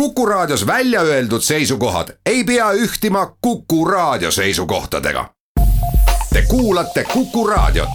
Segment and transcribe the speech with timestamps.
[0.00, 5.30] Kuku Raadios välja öeldud seisukohad ei pea ühtima Kuku Raadio seisukohtadega.
[6.32, 7.88] Te kuulate Kuku Raadiot.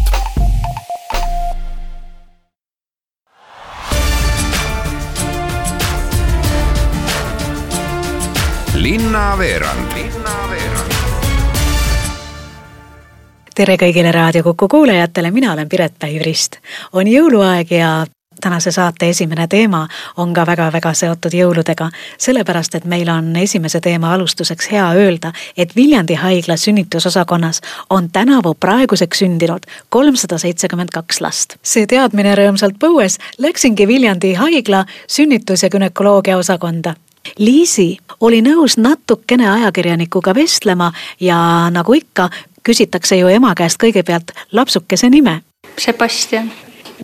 [8.73, 9.91] linnaveerand
[13.55, 16.57] tere kõigile Raadio Kuku kuulajatele, mina olen Piret Päiv-Rist.
[16.93, 18.05] on jõuluaeg ja
[18.41, 19.87] tänase saate esimene teema
[20.17, 25.75] on ka väga-väga seotud jõuludega, sellepärast et meil on esimese teema alustuseks hea öelda, et
[25.75, 31.55] Viljandi haigla sünnitusosakonnas on tänavu praeguseks sündinud kolmsada seitsekümmend kaks last.
[31.63, 36.95] see teadmine rõõmsalt põues läksingi Viljandi haigla sünnitus- ja günekoloogia osakonda
[37.37, 42.29] Liisi oli nõus natukene ajakirjanikuga vestlema ja nagu ikka,
[42.63, 45.41] küsitakse ju ema käest kõigepealt lapsukese nime.
[45.77, 46.51] Sebastian.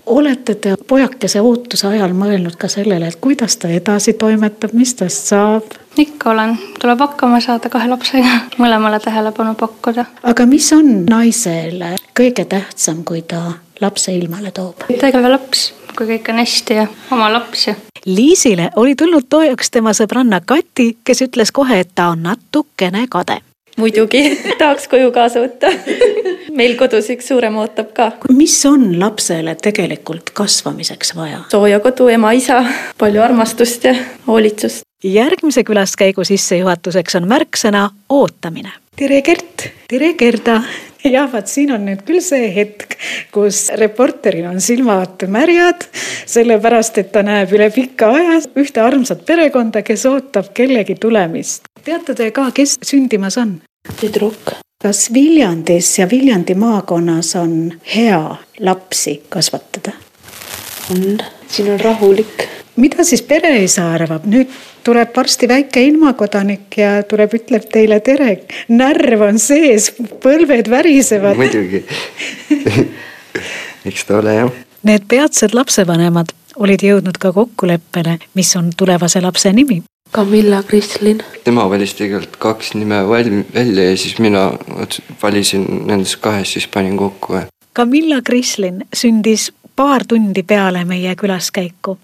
[0.08, 5.32] Olete te pojakese ootuse ajal mõelnud ka sellele, et kuidas ta edasi toimetab, mis tast
[5.34, 5.76] saab?
[5.98, 10.06] ikka olen, tuleb hakkama saada kahe lapsega, mõlemale tähelepanu pakkuda.
[10.23, 13.44] aga mis on naisele kõige tähtsam, kui ta
[13.81, 14.88] lapse ilmale toob?
[15.00, 17.76] tegev laps, kui kõik on hästi ja oma laps ja
[18.08, 23.42] Liisile oli tulnud toeks tema sõbranna Kati, kes ütles kohe, et ta on natukene kade
[23.78, 24.22] muidugi
[24.59, 25.72] tahaks koju kaasa võtta.
[26.58, 28.09] meil kodus üks suurem ootab ka.
[28.33, 31.44] mis on lapsele tegelikult kasvamiseks vaja?
[31.53, 32.63] sooja kodu, ema-isa,
[32.97, 33.95] palju armastust ja
[34.27, 34.83] hoolitsust.
[35.03, 38.73] järgmise külaskäigu sissejuhatuseks on märksõna ootamine.
[38.95, 39.69] tere, Gert.
[39.88, 40.61] tere, Gerda
[41.05, 42.97] jah, vaat siin on nüüd küll see hetk,
[43.31, 45.88] kus reporteril on silmad märjad,
[46.25, 51.69] sellepärast et ta näeb üle pika aja ühte armsat perekonda, kes ootab kellegi tulemist.
[51.85, 53.59] teate te ka, kes sündimas on?
[54.02, 54.58] tüdruk.
[54.81, 59.92] Kas Viljandis ja Viljandi maakonnas on hea lapsi kasvatada?
[60.92, 62.44] on, siin on rahulik.
[62.75, 64.53] mida siis pereisa arvab, nüüd
[64.84, 68.38] tuleb varsti väike ilmakodanik ja tuleb, ütleb teile tere,
[68.69, 69.89] närv on sees,
[70.23, 71.36] põlved värisevad.
[71.36, 71.84] muidugi
[73.90, 74.63] eks ta ole jah.
[74.85, 79.81] Need peatsed lapsevanemad olid jõudnud ka kokkuleppele, mis on tulevase lapse nimi.
[80.13, 81.23] Camilla Krislin.
[81.44, 84.51] tema valis tegelikult kaks nime valm-, välja ja siis mina
[85.23, 87.34] valisin nendest kahest, siis panin kokku.
[87.75, 91.97] Camilla Krislin sündis paar tundi peale meie külaskäiku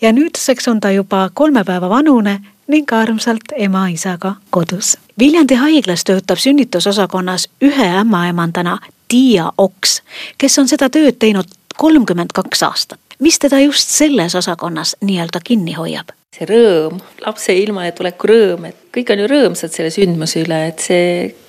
[0.00, 4.98] ja nüüdseks on ta juba kolme päeva vanune ning armsalt ema-isaga kodus.
[5.18, 8.78] Viljandi haiglas töötab sünnitusosakonnas ühe ämmaemandana
[9.08, 10.02] Tiia Oks,
[10.38, 13.00] kes on seda tööd teinud kolmkümmend kaks aastat.
[13.20, 16.08] mis teda just selles osakonnas nii-öelda kinni hoiab?
[16.30, 20.84] See rõõm, lapse ilmale tuleku rõõm, et kõik on ju rõõmsad selle sündmuse üle, et
[20.84, 21.08] see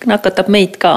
[0.10, 0.96] nakatab meid ka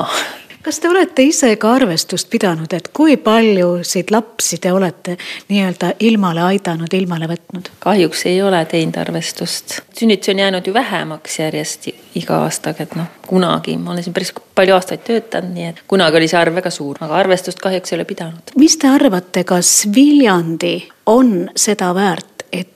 [0.65, 5.19] kas te olete ise ka arvestust pidanud, et kui paljusid lapsi te olete
[5.51, 7.69] nii-öelda ilmale aidanud, ilmale võtnud?
[7.85, 9.83] kahjuks ei ole teinud arvestust.
[9.99, 14.33] sünnitusi on jäänud ju vähemaks järjest iga aastaga, et noh, kunagi, ma olen siin päris
[14.33, 18.01] palju aastaid töötanud, nii et kunagi oli see arv väga suur, aga arvestust kahjuks ei
[18.01, 18.57] ole pidanud.
[18.57, 22.34] mis te arvate, kas Viljandi on seda väärt?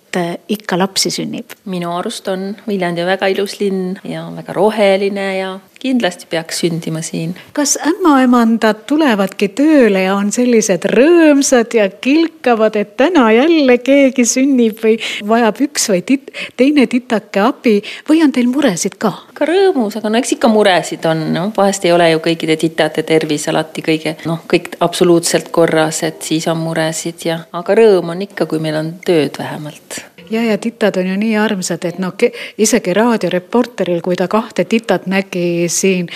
[0.08, 1.52] Et ikka lapsi sünnib?
[1.64, 7.34] minu arust on, Viljandi väga ilus linn ja väga roheline ja kindlasti peaks sündima siin.
[7.52, 14.82] kas ämmaemandad tulevadki tööle ja on sellised rõõmsad ja kilkavad, et täna jälle keegi sünnib
[14.82, 17.76] või vajab üks või tit, teine titake abi
[18.08, 19.12] või on teil muresid ka?
[19.38, 23.06] ka rõõmus, aga no eks ikka muresid on, noh, vahest ei ole ju kõikide titate
[23.06, 28.28] tervis alati kõige, noh, kõik absoluutselt korras, et siis on muresid ja, aga rõõm on
[28.28, 32.14] ikka, kui meil on tööd vähemalt ja, ja titad on ju nii armsad, et noh,
[32.58, 36.08] isegi raadioreporteril, kui ta kahte titat nägi siin,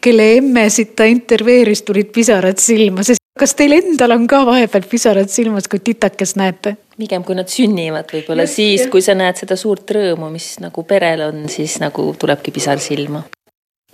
[0.00, 5.30] kelle emmesid ta intervjueeris, tulid pisarad silma, sest kas teil endal on ka vahepeal pisarad
[5.32, 6.76] silmas, kui titakest näete?
[7.00, 11.22] pigem kui nad sünnivad, võib-olla siis, kui sa näed seda suurt rõõmu, mis nagu perel
[11.30, 13.22] on, siis nagu tulebki pisar silma.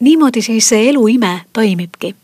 [0.00, 2.14] niimoodi siis see elu ime toimibki,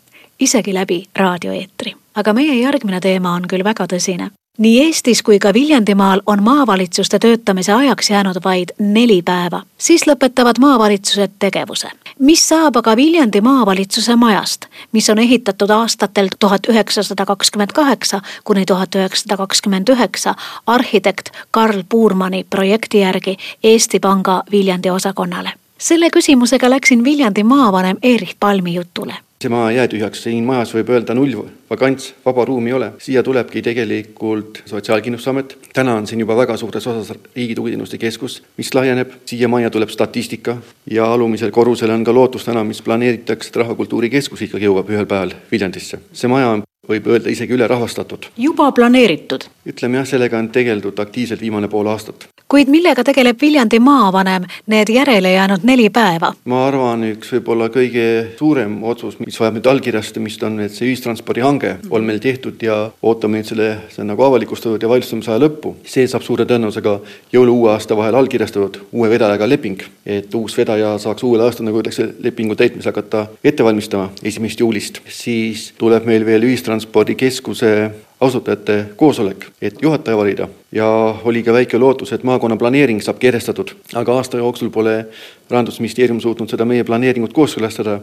[0.40, 1.94] isegi läbi raadioeetri.
[2.14, 7.18] aga meie järgmine teema on küll väga tõsine nii Eestis kui ka Viljandimaal on maavalitsuste
[7.18, 11.88] töötamise ajaks jäänud vaid neli päeva, siis lõpetavad maavalitsused tegevuse.
[12.22, 18.64] Mis saab aga Viljandi maavalitsuse majast, mis on ehitatud aastatel tuhat üheksasada kakskümmend kaheksa kuni
[18.66, 20.34] tuhat üheksasada kakskümmend üheksa
[20.66, 25.52] arhitekt Karl Puurmani projekti järgi Eesti Panga Viljandi osakonnale.
[25.78, 30.72] selle küsimusega läksin Viljandi maavanem Erich Palmi jutule see maa ei jää tühjaks, siin majas
[30.76, 31.34] võib öelda null
[31.70, 32.92] vakants, vaba ruumi ei ole.
[33.02, 35.56] siia tulebki tegelikult Sotsiaalkindlustusamet.
[35.72, 39.10] täna on siin juba väga suures osas Riigi Tugiteenuste Keskus, mis laieneb.
[39.26, 40.56] siia majja tuleb statistika
[40.90, 45.34] ja alumisel korrusel on ka lootustänav, mis planeeritakse, et Rahvakultuuri Keskus ikkagi jõuab ühel päeval
[45.52, 45.98] Viljandisse.
[46.12, 48.30] see maja on võib öelda isegi ülerahvastatud.
[48.36, 49.48] juba planeeritud?
[49.66, 54.90] ütleme jah, sellega on tegeldud aktiivselt viimane pool aastat kuid millega tegeleb Viljandi maavanem need
[54.92, 56.34] järele jäänud neli päeva?
[56.44, 58.04] ma arvan, üks võib-olla kõige
[58.36, 63.40] suurem otsus, mis vajab nüüd allkirjastamist, on, et see ühistranspordihange on meil tehtud ja ootame
[63.40, 65.74] nüüd selle, see on nagu avalikustatud ja valmistamise aja lõppu.
[65.88, 66.98] see saab suure tõenäosusega
[67.32, 72.10] jõulu-uue aasta vahel allkirjastatud uue vedajaga leping, et uus vedaja saaks uuel aastal, nagu öeldakse,
[72.20, 75.00] lepingu täitmise hakata ette valmistama esimesest juulist.
[75.08, 77.76] siis tuleb meil veel ühistranspordikeskuse
[78.20, 80.88] asutajate koosolek, et juhataja valida ja
[81.24, 85.06] oli ka väike lootus, et maakonna planeering saab kehtestatud, aga aasta jooksul pole
[85.50, 88.00] rahandusministeerium suutnud seda meie planeeringut kooskõlastada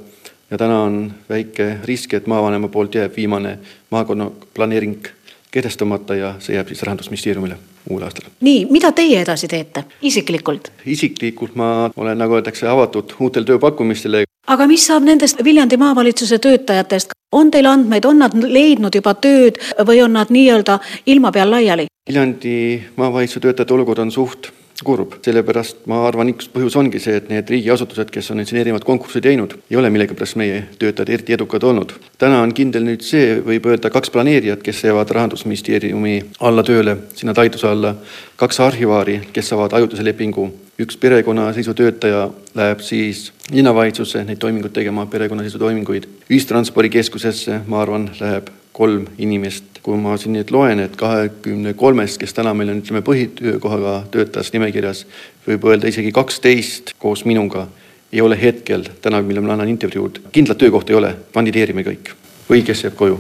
[0.52, 1.00] ja täna on
[1.30, 3.58] väike risk, et maavanema poolt jääb viimane
[3.92, 5.08] maakonna planeering
[5.52, 7.58] kehtestamata ja see jääb siis Rahandusministeeriumile
[7.90, 8.30] uuel aastal.
[8.42, 10.72] nii, mida teie edasi teete isiklikult?
[10.86, 14.24] isiklikult ma olen, nagu öeldakse, avatud uutel tööpakkumistele.
[14.50, 19.60] Aga mis saab nendest Viljandi maavalitsuse töötajatest, on teil andmeid, on nad leidnud juba tööd
[19.86, 20.80] või on nad nii-öelda
[21.14, 21.88] ilma peal laiali?
[22.10, 22.56] Viljandi
[22.98, 24.52] maavalitsuse töötajate olukord on suht
[24.86, 28.86] kurb, sellepärast ma arvan, üks põhjus ongi see, et need riigiasutused, kes on siin erinevad
[28.88, 31.94] konkursse teinud, ei ole millegipärast meie töötajad eriti edukad olnud.
[32.18, 37.34] täna on kindel nüüd see, võib öelda, kaks planeerijat, kes jäävad Rahandusministeeriumi alla tööle, sinna
[37.34, 37.96] Taiduse alla,
[38.40, 40.48] kaks arhivaari, kes saavad ajutise lepingu,
[40.80, 49.79] üks perekonnaseisutöötaja läheb siis linnavalitsusse neid toiminguid tegema, perekonnaseisutoiminguid, ühistranspordikeskusesse, ma arvan, läheb kolm inimest.
[49.90, 54.54] Kui ma siin nüüd loen, et kahekümne kolmest, kes täna meil on, ütleme, põhitöökohaga töötajast
[54.54, 55.06] nimekirjas,
[55.48, 57.66] võib öelda isegi kaksteist koos minuga
[58.14, 62.14] ei ole hetkel, täna, millal ma annan intervjuud, kindlat töökohta ei ole, kandideerime kõik.
[62.50, 63.18] Või kes jääb koju.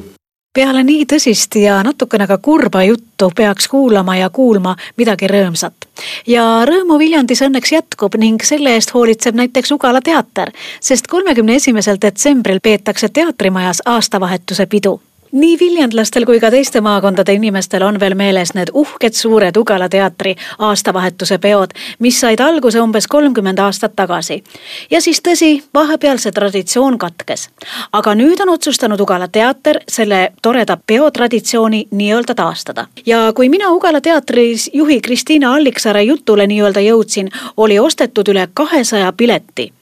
[0.53, 5.89] Peale nii tõsist ja natukene ka kurba juttu peaks kuulama ja kuulma midagi rõõmsat.
[6.27, 10.51] ja rõõmu Viljandis õnneks jätkub ning selle eest hoolitseb näiteks Ugala teater,
[10.81, 14.99] sest kolmekümne esimesel detsembril peetakse teatrimajas aastavahetuse pidu
[15.31, 20.35] nii viljandlastel kui ka teiste maakondade inimestel on veel meeles need uhked suured Ugala teatri
[20.57, 24.43] aastavahetuse peod, mis said alguse umbes kolmkümmend aastat tagasi.
[24.91, 27.49] ja siis tõsi, vahepeal see traditsioon katkes.
[27.91, 32.87] aga nüüd on otsustanud Ugala teater selle toreda peotraditsiooni nii-öelda taastada.
[33.05, 39.13] ja kui mina Ugala teatris juhi Kristiina Alliksaare jutule nii-öelda jõudsin, oli ostetud üle kahesaja
[39.13, 39.73] pileti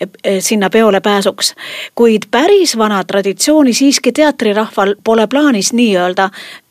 [0.00, 1.54] eh, sinna peole pääsuks.
[1.94, 6.30] kuid päris vana traditsiooni siiski teatrirahval Ugala pole plaanis nii-öelda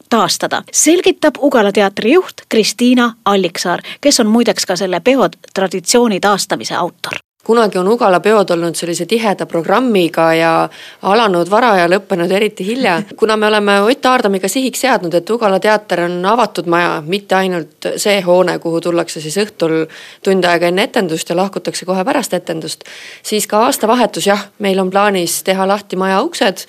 [0.10, 6.76] taastada, selgitab Ugala teatri juht Kristiina Alliksaar, kes on muideks ka selle peo traditsiooni taastamise
[6.76, 10.70] autor kunagi on Ugala peod olnud sellise tiheda programmiga ja
[11.02, 13.02] alanud vara ja lõppenud eriti hilja.
[13.20, 17.90] kuna me oleme Ott Aardamiga sihiks seadnud, et Ugala teater on avatud maja, mitte ainult
[17.98, 19.88] see hoone, kuhu tullakse siis õhtul
[20.24, 22.86] tund aega enne etendust ja lahkutakse kohe pärast etendust,
[23.24, 26.68] siis ka aastavahetus jah, meil on plaanis teha lahti maja uksed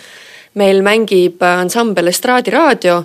[0.54, 2.98] meil mängib ansambel Estraadi raadio,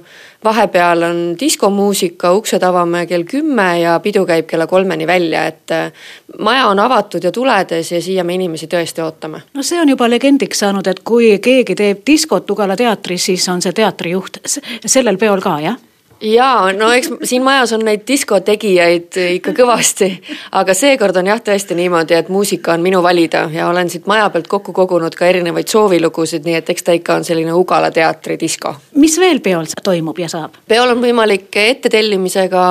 [0.44, 5.92] vahepeal on diskomuusika, uksed avame kell kümme ja pidu käib kella kolmeni välja, et äh,
[6.40, 9.42] maja on avatud ja tuledes ja siia me inimesi tõesti ootame.
[9.54, 13.62] no see on juba legendiks saanud, et kui keegi teeb diskot Ugala teatris, siis on
[13.62, 14.42] see teatrijuht
[14.86, 15.80] sellel peol ka, jah?
[16.22, 20.10] Jaa, no eks siin majas on neid diskotegijaid ikka kõvasti,
[20.58, 24.30] aga seekord on jah, tõesti niimoodi, et muusika on minu valida ja olen siit maja
[24.34, 28.38] pealt kokku kogunud ka erinevaid soovilugusid, nii et eks ta ikka on selline Ugala teatri
[28.40, 28.74] disko.
[28.96, 30.58] mis veel peol toimub ja saab?
[30.68, 32.66] peol on võimalik ettetellimisega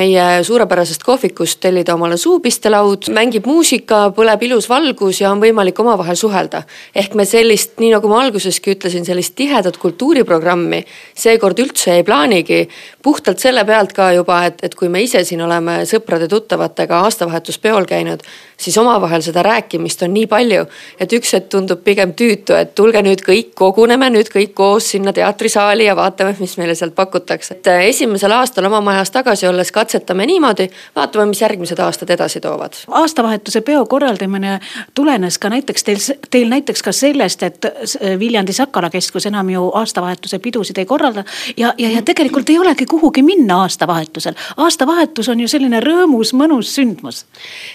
[0.00, 6.16] meie suurepärasest kohvikust tellida omale suupistelaud, mängib muusika, põleb ilus valgus ja on võimalik omavahel
[6.16, 6.62] suhelda.
[6.94, 10.84] ehk me sellist, nii nagu ma alguseski ütlesin, sellist tihedat kultuuriprogrammi
[11.14, 12.68] seekord üldse ei plaanigi
[13.02, 18.24] puhtalt selle pealt ka juba, et, et kui me ise siin oleme sõprade-tuttavatega aastavahetuspeol käinud,
[18.60, 20.64] siis omavahel seda rääkimist on nii palju,
[21.00, 25.12] et üks hetk tundub pigem tüütu, et tulge nüüd kõik, koguneme nüüd kõik koos sinna
[25.14, 27.54] teatrisaali ja vaatame, mis meile sealt pakutakse.
[27.54, 32.40] et äh, esimesel aastal oma majas tagasi olles katsetame niimoodi, vaatame, mis järgmised aastad edasi
[32.40, 32.74] toovad.
[32.88, 34.60] aastavahetuse peo korraldamine
[34.94, 37.66] tulenes ka näiteks teil, teil näiteks ka sellest, et
[38.18, 41.24] Viljandi Sakala keskus enam ju aastavahetuse pidusid ei korralda
[41.56, 44.34] ja, ja, ja tegelikult ei olegi kuhugi minna aastavahetusel.
[44.56, 47.24] aastavahetus on ju selline rõõmus, mõnus sündmus.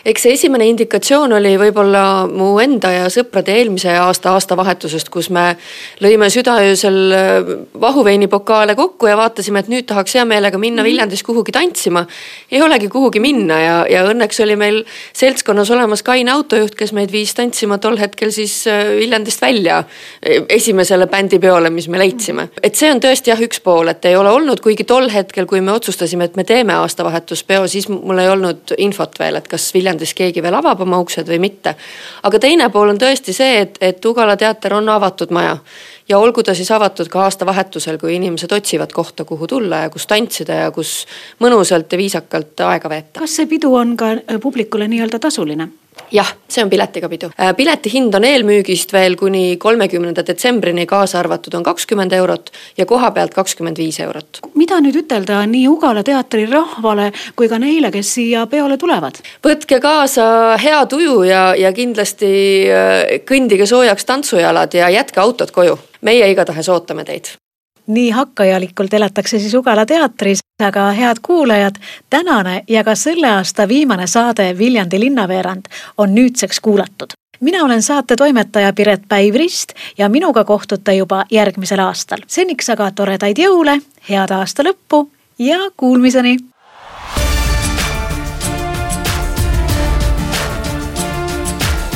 [0.06, 5.53] eks see esimene indikatsioon oli võib-olla mu enda ja sõprade eelmise aasta aastavahetusest, kus me
[6.03, 7.51] lõime südaöösel äh,
[7.82, 10.89] vahuveinipokaale kokku ja vaatasime, et nüüd tahaks hea meelega minna mhm.
[10.89, 12.06] Viljandis kuhugi tantsima.
[12.51, 14.82] ei olegi kuhugi minna ja, ja õnneks oli meil
[15.13, 19.84] seltskonnas olemas kaine autojuht, kes meid viis tantsima tol hetkel siis äh, Viljandist välja
[20.50, 22.50] esimesele bändipeole, mis me leidsime.
[22.63, 25.62] et see on tõesti jah, üks pool, et ei ole olnud, kuigi tol hetkel, kui
[25.62, 30.15] me otsustasime, et me teeme aastavahetuspeo, siis mul ei olnud infot veel, et kas Viljandis
[30.18, 31.75] keegi veel avab oma uksed või mitte.
[32.24, 35.58] aga teine pool on tõesti see, et, et Ugala teater on avatud maja
[36.10, 40.08] ja olgu ta siis avatud ka aastavahetusel, kui inimesed otsivad kohta, kuhu tulla ja kus
[40.08, 41.05] tantsida ja kus
[41.39, 43.20] mõnusalt ja viisakalt aega veeta.
[43.20, 45.70] kas see pidu on ka publikule nii-öelda tasuline?
[46.12, 47.30] Jah, see on piletiga pidu.
[47.40, 52.86] Äh, pileti hind on eelmüügist veel kuni kolmekümnenda detsembrini, kaasa arvatud on kakskümmend eurot ja
[52.90, 54.42] koha pealt kakskümmend viis eurot.
[54.56, 59.22] mida nüüd ütelda nii Ugala teatri rahvale kui ka neile, kes siia peole tulevad?
[59.44, 62.34] võtke kaasa hea tuju ja, ja kindlasti
[62.70, 65.80] äh, kõndige soojaks tantsujalad ja jätke autod koju.
[66.02, 67.36] meie igatahes ootame teid
[67.88, 71.75] nii hakkajalikult elatakse siis Ugala teatris, aga head kuulajad,
[72.10, 75.66] tänane ja ka selle aasta viimane saade Viljandi linnaveerand
[75.98, 77.13] on nüüdseks kuulatud.
[77.40, 82.20] mina olen saate toimetaja Piret Päiv-Rist ja minuga kohtute juba järgmisel aastal.
[82.28, 85.10] seniks aga toredaid jõule, head aasta lõppu
[85.40, 86.38] ja kuulmiseni.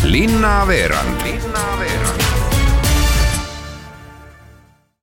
[0.03, 1.21] linnaveerand.
[1.23, 2.06] linnaveerand